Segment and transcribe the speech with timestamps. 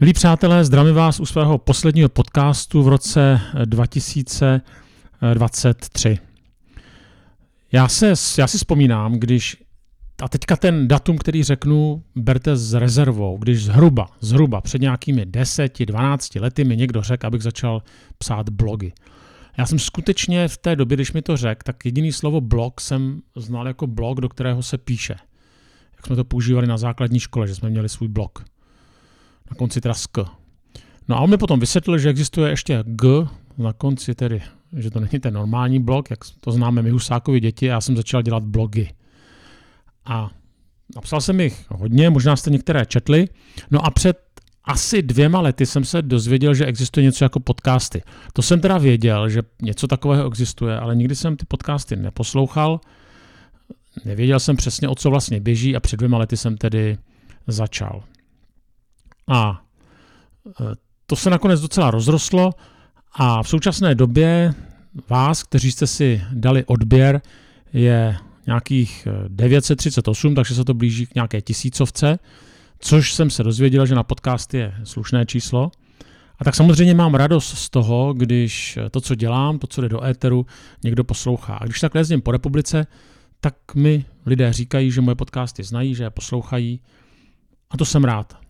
[0.00, 6.18] Milí přátelé, zdravím vás u svého posledního podcastu v roce 2023.
[7.72, 9.56] Já, se, já si vzpomínám, když,
[10.22, 16.40] a teďka ten datum, který řeknu, berte s rezervou, když zhruba, zhruba před nějakými 10-12
[16.40, 17.82] lety mi někdo řekl, abych začal
[18.18, 18.92] psát blogy.
[19.58, 23.20] Já jsem skutečně v té době, když mi to řekl, tak jediný slovo blog jsem
[23.36, 25.14] znal jako blog, do kterého se píše.
[25.96, 28.55] Jak jsme to používali na základní škole, že jsme měli svůj blog
[29.50, 30.18] na konci teda sk.
[31.08, 33.08] No a on mi potom vysvětlil, že existuje ještě g
[33.58, 34.42] na konci tedy,
[34.76, 38.22] že to není ten normální blog, jak to známe my Husákovi děti, já jsem začal
[38.22, 38.90] dělat blogy.
[40.04, 40.30] A
[40.96, 43.28] napsal jsem jich hodně, možná jste některé četli.
[43.70, 44.18] No a před
[44.64, 48.02] asi dvěma lety jsem se dozvěděl, že existuje něco jako podcasty.
[48.32, 52.80] To jsem teda věděl, že něco takového existuje, ale nikdy jsem ty podcasty neposlouchal.
[54.04, 56.98] Nevěděl jsem přesně, o co vlastně běží a před dvěma lety jsem tedy
[57.46, 58.02] začal.
[59.28, 59.62] A
[60.60, 60.74] e,
[61.06, 62.50] to se nakonec docela rozrostlo
[63.12, 64.54] a v současné době
[65.08, 67.20] vás, kteří jste si dali odběr,
[67.72, 68.16] je
[68.46, 72.18] nějakých 938, e, takže se to blíží k nějaké tisícovce,
[72.78, 75.70] což jsem se dozvěděl, že na podcast je slušné číslo.
[76.38, 80.04] A tak samozřejmě mám radost z toho, když to, co dělám, to, co jde do
[80.04, 80.46] éteru,
[80.84, 81.54] někdo poslouchá.
[81.54, 82.86] A když tak jezdím po republice,
[83.40, 86.80] tak mi lidé říkají, že moje podcasty znají, že je poslouchají.
[87.70, 88.45] A to jsem rád.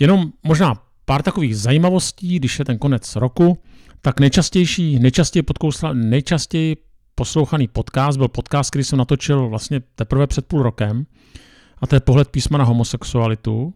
[0.00, 3.58] Jenom možná pár takových zajímavostí, když je ten konec roku,
[4.02, 6.76] tak nejčastější, nejčastěji, podkousla, nejčastěji
[7.14, 11.06] poslouchaný podcast byl podcast, který jsem natočil vlastně teprve před půl rokem
[11.78, 13.74] a to je pohled písma na homosexualitu.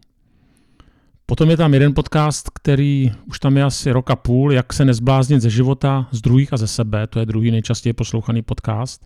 [1.25, 5.41] Potom je tam jeden podcast, který už tam je asi roka půl, jak se nezbláznit
[5.41, 9.05] ze života, z druhých a ze sebe, to je druhý nejčastěji poslouchaný podcast.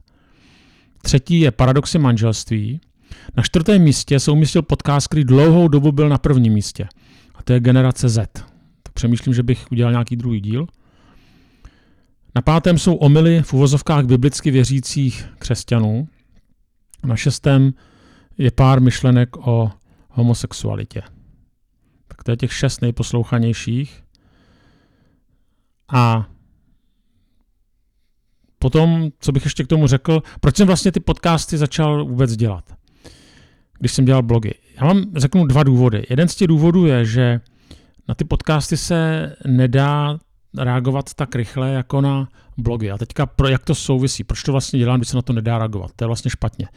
[1.02, 2.82] Třetí je Paradoxy manželství.
[3.38, 6.88] Na čtvrtém místě se umístil podcast, který dlouhou dobu byl na prvním místě.
[7.40, 8.28] A to je generace Z.
[8.84, 10.68] Tak přemýšlím, že bych udělal nějaký druhý díl.
[12.36, 16.08] Na pátém jsou omily v uvozovkách biblicky věřících křesťanů.
[17.04, 17.74] Na šestém
[18.38, 19.72] je pár myšlenek o
[20.10, 21.02] homosexualitě.
[22.08, 24.04] Tak to je těch šest nejposlouchanějších.
[25.92, 26.30] A
[28.60, 32.80] potom, co bych ještě k tomu řekl, proč jsem vlastně ty podcasty začal vůbec dělat?
[33.80, 34.54] když jsem dělal blogy.
[34.82, 36.06] Já vám řeknu dva důvody.
[36.10, 37.40] Jeden z těch důvodů je, že
[38.08, 40.20] na ty podcasty se nedá
[40.58, 42.92] reagovat tak rychle jako na blogy.
[42.92, 45.58] A teďka, pro, jak to souvisí, proč to vlastně dělám, když se na to nedá
[45.58, 45.92] reagovat?
[45.96, 46.68] To je vlastně špatně.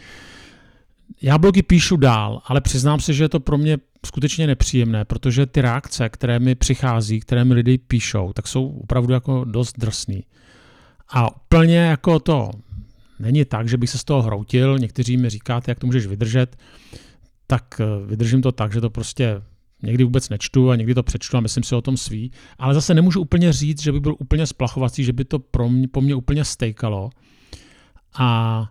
[1.23, 5.47] Já blogy píšu dál, ale přiznám se, že je to pro mě skutečně nepříjemné, protože
[5.47, 10.25] ty reakce, které mi přichází, které mi lidi píšou, tak jsou opravdu jako dost drsný.
[11.09, 12.51] A úplně jako to
[13.19, 14.79] není tak, že bych se z toho hroutil.
[14.79, 16.57] Někteří mi říkáte, jak to můžeš vydržet.
[17.47, 19.43] Tak eh, vydržím to tak, že to prostě
[19.83, 22.31] někdy vůbec nečtu a někdy to přečtu a myslím si o tom svý.
[22.59, 25.89] Ale zase nemůžu úplně říct, že by byl úplně splachovací, že by to pro mě,
[25.89, 27.11] po mně úplně stejkalo.
[28.19, 28.69] A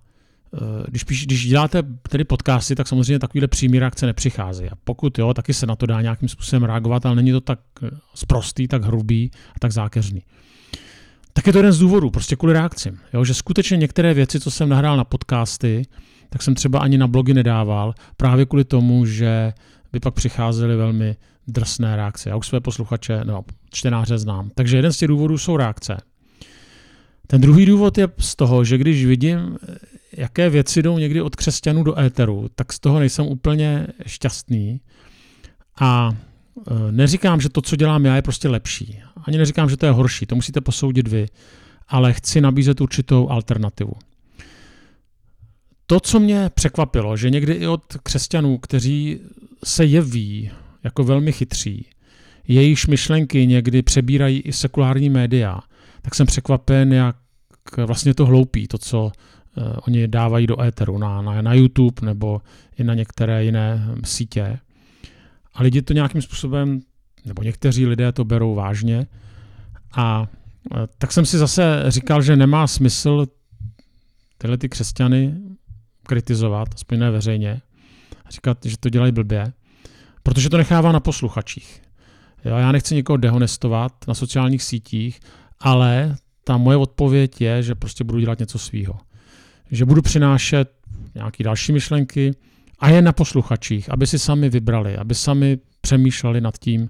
[0.54, 4.66] eh, když, píš, když děláte tedy podcasty, tak samozřejmě takovýhle přímý reakce nepřichází.
[4.66, 7.60] A pokud jo, taky se na to dá nějakým způsobem reagovat, ale není to tak
[7.84, 10.24] eh, sprostý, tak hrubý a tak zákeřný.
[11.34, 13.00] Tak je to jeden z důvodů, prostě kvůli reakcím.
[13.14, 13.26] Jo?
[13.26, 15.86] Že skutečně některé věci, co jsem nahrál na podcasty,
[16.34, 19.54] tak jsem třeba ani na blogy nedával, právě kvůli tomu, že
[19.92, 21.16] by pak přicházely velmi
[21.48, 22.30] drsné reakce.
[22.30, 24.50] Já už své posluchače, no, čtenáře znám.
[24.56, 25.98] Takže jeden z těch důvodů jsou reakce.
[27.28, 29.58] Ten druhý důvod je z toho, že když vidím,
[30.18, 34.82] jaké věci jdou někdy od křesťanů do éteru, tak z toho nejsem úplně šťastný.
[35.80, 36.12] A
[36.68, 39.00] e, neříkám, že to, co dělám já, je prostě lepší.
[39.28, 41.26] Ani neříkám, že to je horší, to musíte posoudit vy,
[41.88, 43.94] ale chci nabízet určitou alternativu.
[45.92, 49.20] To, co mě překvapilo, že někdy i od křesťanů, kteří
[49.64, 50.52] se jeví
[50.84, 51.86] jako velmi chytří,
[52.48, 55.60] jejichž myšlenky někdy přebírají i sekulární média,
[56.02, 57.16] tak jsem překvapen, jak
[57.86, 62.42] vlastně to hloupí, to, co uh, oni dávají do éteru na, na, na YouTube nebo
[62.78, 64.60] i na některé jiné sítě.
[65.54, 66.82] A lidi to nějakým způsobem
[67.26, 69.08] nebo někteří lidé to berou vážně.
[69.96, 70.28] A
[70.76, 73.26] e, tak jsem si zase říkal, že nemá smysl
[74.38, 75.51] tyhle ty křesťany
[76.08, 77.62] kritizovat, aspoň ne veřejně,
[78.26, 79.54] a říkat, že to dělají blbě,
[80.24, 81.82] protože to nechává na posluchačích.
[82.46, 85.20] Jo, já nechci někoho dehonestovat na sociálních sítích,
[85.60, 88.98] ale ta moje odpověď je, že prostě budu dělat něco svýho.
[89.72, 90.74] Že budu přinášet
[91.16, 92.32] nějaké další myšlenky
[92.80, 96.90] a je na posluchačích, aby si sami vybrali, aby sami přemýšleli nad tím,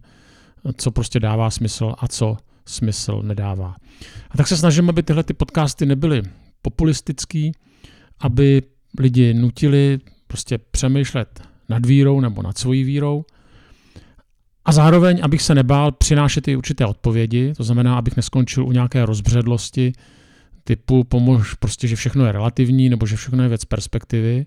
[0.77, 3.75] co prostě dává smysl a co smysl nedává.
[4.29, 6.21] A tak se snažím, aby tyhle ty podcasty nebyly
[6.61, 7.51] populistický,
[8.19, 8.61] aby
[8.99, 13.25] lidi nutili prostě přemýšlet nad vírou nebo nad svojí vírou,
[14.65, 19.05] A zároveň, abych se nebál přinášet i určité odpovědi, to znamená, abych neskončil u nějaké
[19.05, 19.93] rozbředlosti
[20.63, 24.45] typu pomož prostě, že všechno je relativní nebo že všechno je věc perspektivy.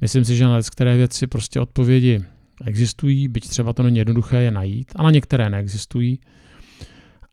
[0.00, 2.20] Myslím si, že na které věci prostě odpovědi
[2.64, 6.18] existují, byť třeba to není jednoduché je najít, a na některé neexistují.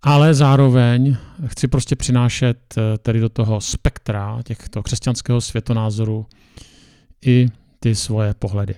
[0.06, 1.18] Ale zároveň
[1.48, 6.26] chci prostě přinášet eh, tedy do toho spektra těchto křesťanského světonázoru
[7.26, 7.48] i
[7.80, 8.76] ty svoje pohledy.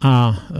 [0.00, 0.54] A eh,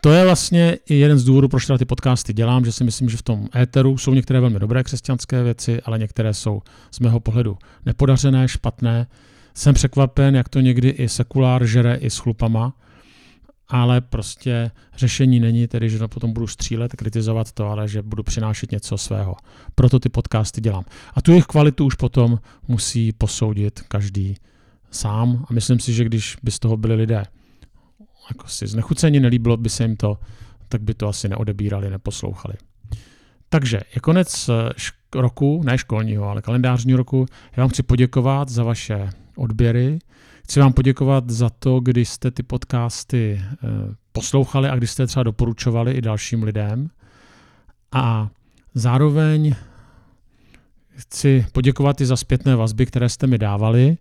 [0.00, 3.08] to je vlastně i jeden z důvodů, proč teda ty podcasty dělám, že si myslím,
[3.08, 7.20] že v tom éteru jsou některé velmi dobré křesťanské věci, ale některé jsou z mého
[7.20, 9.06] pohledu nepodařené, špatné.
[9.54, 12.74] Jsem překvapen, jak to někdy i sekulár žere i s chlupama,
[13.68, 18.22] ale prostě řešení není tedy, že to potom budu střílet, kritizovat to, ale že budu
[18.22, 19.36] přinášet něco svého.
[19.74, 20.84] Proto ty podcasty dělám.
[21.14, 24.36] A tu jejich kvalitu už potom musí posoudit každý
[24.90, 27.24] sám a myslím si, že když by z toho byli lidé
[28.30, 30.18] jako si znechucení, nelíbilo by se jim to,
[30.68, 32.54] tak by to asi neodebírali, neposlouchali.
[33.48, 34.72] Takže je konec eh,
[35.14, 37.26] roku, ne školního, ale kalendářního roku.
[37.56, 39.98] Já vám chci poděkovat za vaše odběry.
[40.46, 43.56] Chci vám poděkovat za to, když jste ty podcasty eh,
[44.12, 46.90] poslouchali a když jste třeba doporučovali i dalším lidem.
[47.92, 48.28] A
[48.74, 49.54] zároveň
[50.96, 53.98] chci poděkovat i za zpětné vazby, které jste mi dávali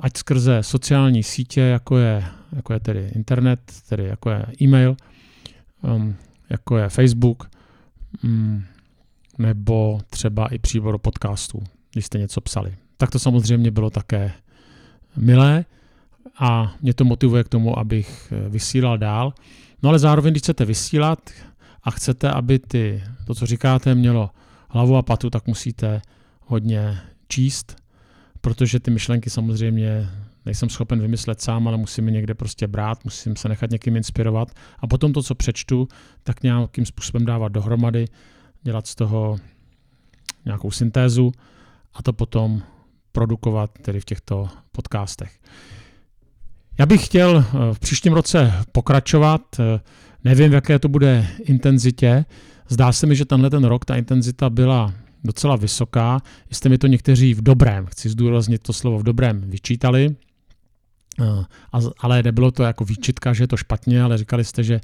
[0.00, 4.96] ať skrze sociální sítě, jako je, jako je tedy internet, tedy jako je e-mail,
[5.82, 6.16] um,
[6.50, 7.50] jako je Facebook,
[8.24, 8.64] um,
[9.38, 11.62] nebo třeba i příbor podcastů,
[11.92, 12.74] když jste něco psali.
[12.96, 14.32] Tak to samozřejmě bylo také
[15.16, 15.64] milé
[16.38, 19.32] a mě to motivuje k tomu, abych eh, vysílal dál.
[19.82, 21.30] No ale zároveň, když chcete vysílat
[21.82, 24.30] a chcete, aby ty, to, co říkáte, mělo
[24.68, 26.02] hlavu a patu, tak musíte
[26.40, 27.76] hodně číst,
[28.40, 30.08] protože ty myšlenky samozřejmě
[30.44, 34.50] nejsem schopen vymyslet sám, ale musím je někde prostě brát, musím se nechat někým inspirovat
[34.78, 35.88] a potom to, co přečtu,
[36.22, 38.04] tak nějakým způsobem dávat dohromady,
[38.62, 39.36] dělat z toho
[40.44, 41.32] nějakou syntézu
[41.94, 42.62] a to potom
[43.14, 45.38] produkovat tedy v těchto podcastech.
[46.78, 49.80] Já bych chtěl eh, v příštím roce pokračovat, eh,
[50.24, 52.24] nevím, v jaké to bude intenzitě.
[52.68, 54.92] Zdá se mi, že tenhle ten rok ta intenzita byla
[55.24, 56.20] docela vysoká.
[56.50, 60.16] Jste mi to někteří v dobrém, chci zdůraznit to slovo v dobrém, vyčítali,
[61.20, 61.44] eh,
[61.98, 64.80] ale nebylo to jako výčitka, že je to špatně, ale říkali jste, že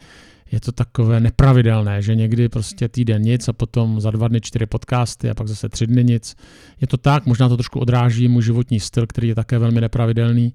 [0.52, 4.66] je to takové nepravidelné, že někdy prostě týden nic a potom za dva dny čtyři
[4.66, 6.36] podcasty a pak zase tři dny nic.
[6.80, 10.54] Je to tak, možná to trošku odráží můj životní styl, který je také velmi nepravidelný.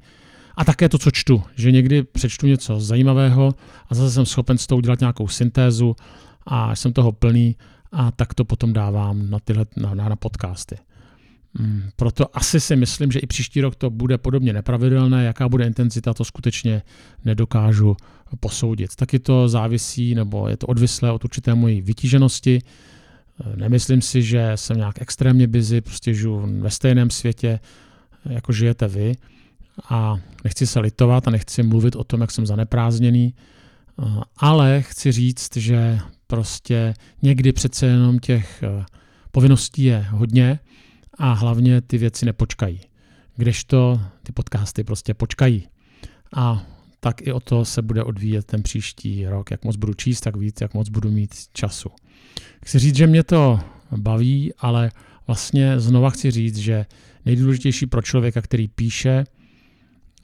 [0.57, 3.53] A také to, co čtu, že někdy přečtu něco zajímavého
[3.89, 5.95] a zase jsem schopen s tou udělat nějakou syntézu
[6.45, 7.55] a jsem toho plný
[7.91, 10.77] a tak to potom dávám na tyhle na, na podcasty.
[11.59, 15.25] Hmm, proto asi si myslím, že i příští rok to bude podobně nepravidelné.
[15.25, 16.81] Jaká bude intenzita, to skutečně
[17.25, 17.97] nedokážu
[18.39, 18.95] posoudit.
[18.95, 22.61] Taky to závisí, nebo je to odvislé od určité mojí vytíženosti.
[23.55, 27.59] Nemyslím si, že jsem nějak extrémně busy, prostě žiju ve stejném světě,
[28.25, 29.15] jako žijete vy.
[29.89, 33.33] A nechci se litovat a nechci mluvit o tom, jak jsem zaneprázdněný,
[34.37, 38.85] ale chci říct, že prostě někdy přece jenom těch eh,
[39.31, 40.59] povinností je hodně
[41.17, 42.81] a hlavně ty věci nepočkají.
[43.35, 45.67] Kdežto ty podcasty prostě počkají.
[46.35, 46.63] A
[46.99, 49.51] tak i o to se bude odvíjet ten příští rok.
[49.51, 51.89] Jak moc budu číst, tak víc, jak moc budu mít času.
[52.65, 53.59] Chci říct, že mě to
[53.97, 54.91] baví, ale
[55.27, 56.85] vlastně znova chci říct, že
[57.25, 59.23] nejdůležitější pro člověka, který píše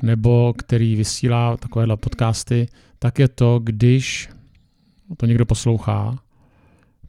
[0.01, 2.67] nebo který vysílá takovéhle podcasty,
[2.99, 4.29] tak je to, když
[5.17, 6.19] to někdo poslouchá,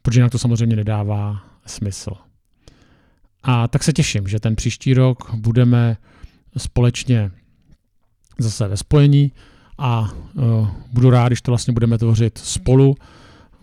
[0.01, 2.11] protože jinak to samozřejmě nedává smysl.
[3.43, 5.97] A tak se těším, že ten příští rok budeme
[6.57, 7.31] společně
[8.39, 9.31] zase ve spojení
[9.77, 12.95] a uh, budu rád, když to vlastně budeme tvořit spolu.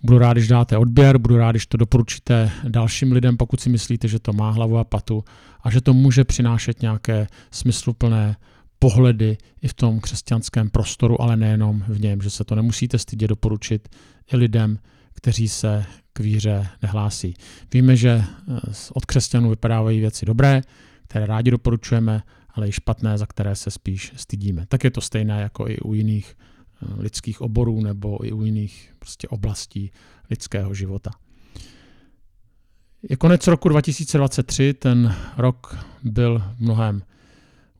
[0.02, 4.08] Budu rád, když dáte odběr, budu rád, když to doporučíte dalším lidem, pokud si myslíte,
[4.08, 5.24] že to má hlavu a patu
[5.62, 8.36] a že to může přinášet nějaké smysluplné
[8.78, 13.28] pohledy i v tom křesťanském prostoru, ale nejenom v něm, že se to nemusíte stydět
[13.28, 13.88] doporučit
[14.32, 14.78] i lidem,
[15.14, 17.34] kteří se k víře nehlásí.
[17.74, 18.60] Víme, že eh,
[18.94, 20.62] od křesťanů vypadávají věci dobré,
[21.04, 24.66] které rádi doporučujeme, ale i špatné, za které se spíš stydíme.
[24.68, 28.94] Tak je to stejné jako i u jiných eh, lidských oborů nebo i u jiných
[28.98, 29.90] prostě oblastí
[30.30, 31.10] lidského života.
[33.08, 37.02] Je konec roku 2023, ten rok byl mnohem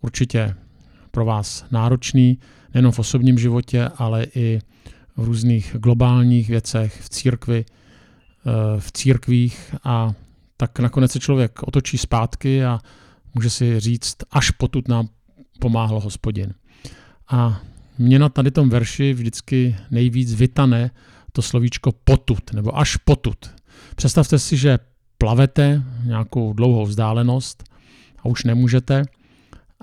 [0.01, 0.55] určitě
[1.11, 2.39] pro vás náročný,
[2.75, 4.61] nejen v osobním životě, ale i
[5.21, 10.13] v různých globálních věcech, v církvi, eh, v církvích a
[10.57, 12.79] tak nakonec se člověk otočí zpátky a
[13.35, 15.09] může si říct, až potud nám
[15.59, 16.55] pomáhal hospodin.
[17.29, 17.61] A
[17.99, 20.91] mě na tady tom verši vždycky nejvíc vytane
[21.33, 23.51] to slovíčko potud, nebo až potud.
[23.97, 24.79] Představte si, že
[25.19, 27.65] plavete nějakou dlouhou vzdálenost
[28.19, 29.03] a už nemůžete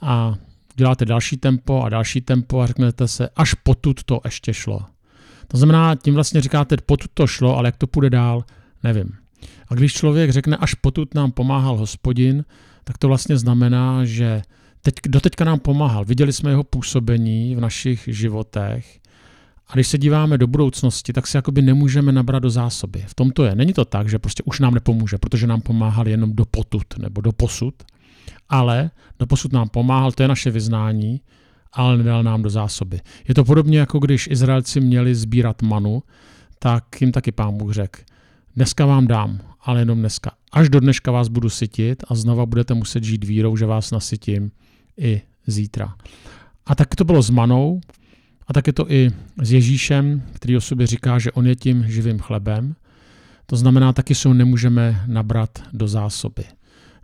[0.02, 0.36] a
[0.76, 4.97] děláte další tempo a další tempo a řeknete se, až potud to ještě šlo.
[5.48, 8.44] To znamená, tím vlastně říkáte, potud to šlo, ale jak to půjde dál,
[8.84, 9.12] nevím.
[9.68, 12.46] A když člověk řekne, až potud nám pomáhal hospodin,
[12.84, 14.42] tak to vlastně znamená, že
[14.82, 16.06] teď, doteďka nám pomáhal.
[16.06, 19.00] Viděli jsme jeho působení v našich životech
[19.68, 23.06] a když se díváme do budoucnosti, tak si jakoby nemůžeme nabrat do zásoby.
[23.08, 23.56] V tom to je.
[23.56, 27.22] Není to tak, že prostě už nám nepomůže, protože nám pomáhal jenom do potud nebo
[27.22, 27.84] do posud,
[28.50, 31.22] ale do posud nám pomáhal, to je naše vyznání,
[31.74, 33.00] ale nedal nám do zásoby.
[33.28, 36.04] Je to podobně jako když Izraelci měli sbírat manu,
[36.60, 38.02] tak jim taky pán Bůh řekl,
[38.56, 40.32] dneska vám dám, ale jenom dneska.
[40.52, 44.52] Až do dneška vás budu sytit a znova budete muset žít vírou, že vás nasytím
[44.98, 45.96] i zítra.
[46.66, 47.82] A tak to bylo s manou,
[48.48, 49.10] a tak je to i
[49.42, 52.76] s Ježíšem, který o sobě říká, že on je tím živým chlebem.
[53.46, 56.44] To znamená, taky se ho nemůžeme nabrat do zásoby.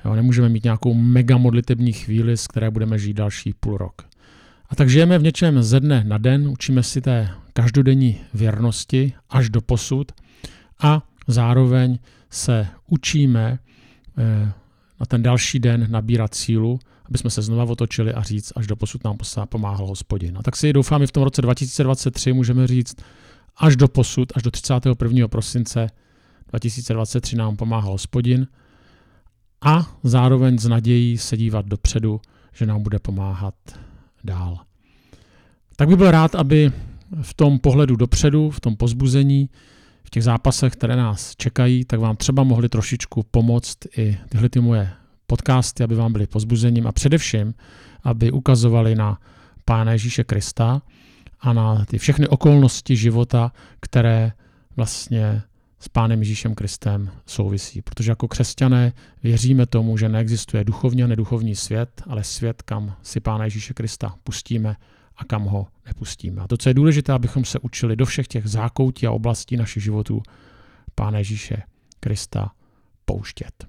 [0.06, 4.02] Jo, nemůžeme mít nějakou mega modlitební chvíli, z které budeme žít další půl rok.
[4.74, 9.50] A tak žijeme v něčem ze dne na den, učíme si té každodenní věrnosti až
[9.50, 10.12] do posud
[10.80, 12.00] a zároveň
[12.30, 13.60] se učíme
[14.18, 14.52] eh,
[15.00, 18.76] na ten další den nabírat sílu, aby jsme se znova otočili a říct, až do
[18.76, 19.18] posud nám
[19.50, 20.38] pomáhal hospodin.
[20.38, 22.96] A tak si doufám, i v tom roce 2023 můžeme říct,
[23.58, 25.28] až do posud, až do 31.
[25.28, 25.88] prosince
[26.50, 28.48] 2023 nám pomáhal hospodin
[29.62, 32.22] a zároveň s nadějí se dívat dopředu,
[32.54, 33.56] že nám bude pomáhat
[34.24, 34.60] dál.
[35.76, 36.72] Tak bych byl rád, aby
[37.22, 39.50] v tom pohledu dopředu, v tom pozbuzení,
[40.04, 44.60] v těch zápasech, které nás čekají, tak vám třeba mohli trošičku pomoct i tyhle ty
[44.60, 44.90] moje
[45.28, 47.54] podcasty, aby vám byly pozbuzením a především,
[48.04, 49.20] aby ukazovali na
[49.66, 50.82] Pána Ježíše Krista
[51.40, 54.32] a na ty všechny okolnosti života, které
[54.76, 55.42] vlastně
[55.84, 57.82] s Pánem Ježíšem Kristem souvisí.
[57.82, 63.20] Protože jako křesťané věříme tomu, že neexistuje duchovní a neduchovní svět, ale svět, kam si
[63.20, 64.76] Pána Ježíše Krista pustíme
[65.18, 66.42] a kam ho nepustíme.
[66.42, 69.84] A to, co je důležité, abychom se učili do všech těch zákoutí a oblastí našich
[69.84, 70.22] životů
[70.96, 71.64] Pána Ježíše
[72.00, 72.52] Krista
[73.06, 73.66] pouštět.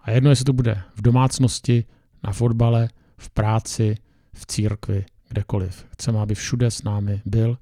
[0.00, 1.84] A jedno, jestli to bude v domácnosti,
[2.24, 3.96] na fotbale, v práci,
[4.34, 5.86] v církvi, kdekoliv.
[5.92, 7.58] Chceme, aby všude s námi byl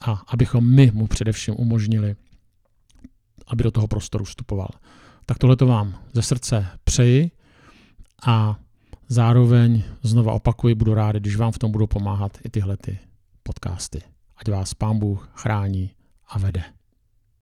[0.00, 2.16] a abychom my mu především umožnili,
[3.46, 4.68] aby do toho prostoru vstupoval.
[5.26, 7.30] Tak tohle to vám ze srdce přeji
[8.26, 8.56] a
[9.08, 12.98] zároveň znova opakuji, budu rád, když vám v tom budou pomáhat i tyhle ty
[13.42, 14.02] podcasty.
[14.36, 15.90] Ať vás Pán Bůh chrání
[16.28, 16.75] a vede.